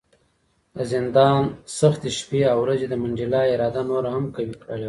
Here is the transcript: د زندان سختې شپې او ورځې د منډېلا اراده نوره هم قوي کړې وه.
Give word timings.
د 0.75 0.77
زندان 0.91 1.41
سختې 1.79 2.09
شپې 2.17 2.41
او 2.51 2.57
ورځې 2.63 2.87
د 2.89 2.93
منډېلا 3.01 3.41
اراده 3.53 3.81
نوره 3.89 4.09
هم 4.15 4.25
قوي 4.35 4.55
کړې 4.61 4.75
وه. 4.77 4.79